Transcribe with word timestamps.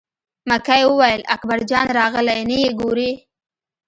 مکۍ 0.49 0.81
وویل: 0.87 1.21
اکبر 1.35 1.59
جان 1.69 1.87
راغلی 1.99 2.41
نه 2.49 2.55
یې 2.63 2.69
ګورې. 2.79 3.09